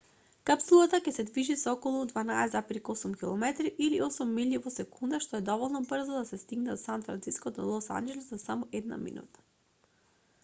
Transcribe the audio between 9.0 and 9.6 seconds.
минута